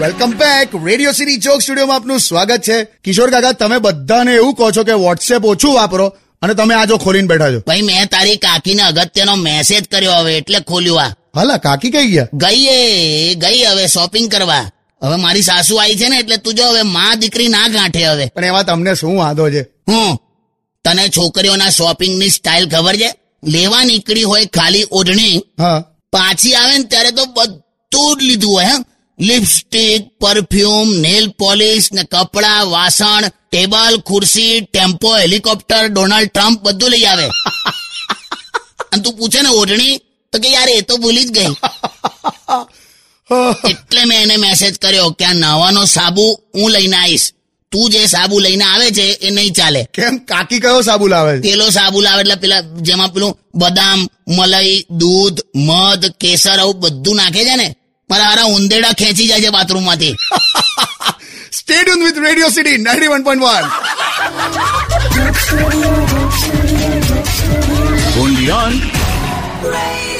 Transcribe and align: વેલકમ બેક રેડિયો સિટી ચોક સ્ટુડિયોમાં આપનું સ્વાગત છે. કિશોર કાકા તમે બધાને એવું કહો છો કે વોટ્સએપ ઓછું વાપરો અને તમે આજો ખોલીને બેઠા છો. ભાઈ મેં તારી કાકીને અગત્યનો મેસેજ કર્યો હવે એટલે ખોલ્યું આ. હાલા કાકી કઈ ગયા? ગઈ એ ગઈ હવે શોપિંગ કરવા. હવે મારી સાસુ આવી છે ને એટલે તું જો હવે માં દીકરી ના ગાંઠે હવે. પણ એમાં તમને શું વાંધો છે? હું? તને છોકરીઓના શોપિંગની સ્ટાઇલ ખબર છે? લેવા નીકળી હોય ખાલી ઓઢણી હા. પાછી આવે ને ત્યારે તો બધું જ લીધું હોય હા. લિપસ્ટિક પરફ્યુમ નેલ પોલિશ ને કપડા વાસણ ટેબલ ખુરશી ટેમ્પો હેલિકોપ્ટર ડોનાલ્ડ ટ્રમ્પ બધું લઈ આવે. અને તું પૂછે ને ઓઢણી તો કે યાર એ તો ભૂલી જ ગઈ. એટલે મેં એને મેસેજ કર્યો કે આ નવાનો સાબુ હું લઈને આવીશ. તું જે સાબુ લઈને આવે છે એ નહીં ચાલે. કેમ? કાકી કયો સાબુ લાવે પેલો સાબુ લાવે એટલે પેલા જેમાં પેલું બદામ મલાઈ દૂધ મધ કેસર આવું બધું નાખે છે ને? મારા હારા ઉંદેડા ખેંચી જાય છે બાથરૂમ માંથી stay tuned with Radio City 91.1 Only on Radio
વેલકમ 0.00 0.30
બેક 0.40 0.68
રેડિયો 0.86 1.12
સિટી 1.12 1.38
ચોક 1.38 1.62
સ્ટુડિયોમાં 1.62 1.96
આપનું 1.96 2.20
સ્વાગત 2.20 2.62
છે. 2.62 2.76
કિશોર 3.04 3.30
કાકા 3.30 3.52
તમે 3.52 3.78
બધાને 3.78 4.32
એવું 4.34 4.54
કહો 4.54 4.70
છો 4.70 4.84
કે 4.84 4.92
વોટ્સએપ 4.92 5.44
ઓછું 5.44 5.74
વાપરો 5.74 6.06
અને 6.42 6.54
તમે 6.54 6.74
આજો 6.74 6.96
ખોલીને 6.98 7.26
બેઠા 7.26 7.50
છો. 7.52 7.60
ભાઈ 7.66 7.82
મેં 7.82 8.08
તારી 8.08 8.36
કાકીને 8.36 8.82
અગત્યનો 8.82 9.36
મેસેજ 9.36 9.84
કર્યો 9.92 10.12
હવે 10.12 10.36
એટલે 10.36 10.60
ખોલ્યું 10.60 11.02
આ. 11.02 11.12
હાલા 11.36 11.58
કાકી 11.58 11.90
કઈ 11.90 12.08
ગયા? 12.12 12.28
ગઈ 12.32 12.66
એ 12.66 13.34
ગઈ 13.34 13.64
હવે 13.64 13.86
શોપિંગ 13.88 14.30
કરવા. 14.30 14.64
હવે 15.02 15.16
મારી 15.16 15.42
સાસુ 15.42 15.76
આવી 15.76 15.96
છે 15.96 16.08
ને 16.08 16.18
એટલે 16.18 16.36
તું 16.36 16.54
જો 16.54 16.64
હવે 16.72 16.82
માં 16.82 17.18
દીકરી 17.20 17.48
ના 17.48 17.68
ગાંઠે 17.68 18.04
હવે. 18.06 18.26
પણ 18.34 18.44
એમાં 18.44 18.64
તમને 18.64 18.94
શું 18.94 19.16
વાંધો 19.16 19.50
છે? 19.50 19.62
હું? 19.88 20.18
તને 20.84 21.08
છોકરીઓના 21.08 21.70
શોપિંગની 21.70 22.30
સ્ટાઇલ 22.30 22.68
ખબર 22.68 22.96
છે? 22.96 23.10
લેવા 23.44 23.84
નીકળી 23.84 24.22
હોય 24.22 24.46
ખાલી 24.46 24.86
ઓઢણી 24.90 25.36
હા. 25.58 25.78
પાછી 26.12 26.54
આવે 26.54 26.78
ને 26.78 26.84
ત્યારે 26.84 27.10
તો 27.10 27.24
બધું 27.36 28.18
જ 28.18 28.22
લીધું 28.22 28.52
હોય 28.54 28.66
હા. 28.66 28.84
લિપસ્ટિક 29.20 30.02
પરફ્યુમ 30.18 30.88
નેલ 30.96 31.26
પોલિશ 31.32 31.88
ને 31.92 32.02
કપડા 32.04 32.60
વાસણ 32.64 33.24
ટેબલ 33.28 33.94
ખુરશી 34.00 34.54
ટેમ્પો 34.60 35.10
હેલિકોપ્ટર 35.16 35.84
ડોનાલ્ડ 35.88 36.30
ટ્રમ્પ 36.30 36.58
બધું 36.62 36.90
લઈ 36.90 37.04
આવે. 37.04 37.26
અને 38.92 39.02
તું 39.02 39.16
પૂછે 39.16 39.40
ને 39.42 39.50
ઓઢણી 39.50 40.00
તો 40.32 40.36
કે 40.38 40.48
યાર 40.52 40.70
એ 40.70 40.82
તો 40.82 40.94
ભૂલી 40.96 41.24
જ 41.24 41.30
ગઈ. 41.30 41.52
એટલે 43.70 44.02
મેં 44.04 44.22
એને 44.22 44.36
મેસેજ 44.36 44.74
કર્યો 44.78 45.10
કે 45.10 45.24
આ 45.24 45.34
નવાનો 45.34 45.82
સાબુ 45.86 46.24
હું 46.54 46.72
લઈને 46.72 46.96
આવીશ. 46.96 47.26
તું 47.72 47.90
જે 47.90 48.00
સાબુ 48.06 48.40
લઈને 48.40 48.64
આવે 48.64 48.86
છે 48.90 49.06
એ 49.20 49.30
નહીં 49.30 49.52
ચાલે. 49.52 49.82
કેમ? 49.92 50.14
કાકી 50.24 50.60
કયો 50.60 50.82
સાબુ 50.82 51.08
લાવે 51.08 51.34
પેલો 51.40 51.70
સાબુ 51.70 52.00
લાવે 52.00 52.20
એટલે 52.20 52.36
પેલા 52.36 52.62
જેમાં 52.82 53.12
પેલું 53.12 53.36
બદામ 53.54 54.00
મલાઈ 54.28 54.84
દૂધ 54.90 55.38
મધ 55.54 56.04
કેસર 56.18 56.58
આવું 56.60 56.80
બધું 56.80 57.16
નાખે 57.16 57.42
છે 57.44 57.56
ને? 57.56 57.68
મારા 58.09 58.27
હારા 58.27 58.49
ઉંદેડા 58.55 58.93
ખેંચી 58.93 59.27
જાય 59.27 59.43
છે 59.45 59.51
બાથરૂમ 59.51 59.85
માંથી 59.85 60.13
stay 61.51 61.75
tuned 61.81 62.05
with 62.05 62.19
Radio 62.27 62.51
City 62.51 62.77
91.1 62.79 63.65
Only 68.17 68.47
on 68.51 68.73
Radio 69.65 70.18